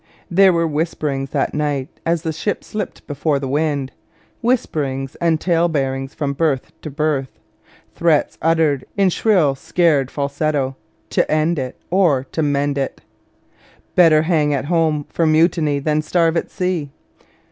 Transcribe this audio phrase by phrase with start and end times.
[0.31, 3.91] There were whisperings that night as the ship slipped before the wind,
[4.41, 7.37] whisperings and tale bearings from berth to berth,
[7.93, 10.75] threats uttered in shrill scared falsetto
[11.11, 13.01] 'to end it or to mend it;
[13.93, 16.89] better hang at home for mutiny than starve at sea.'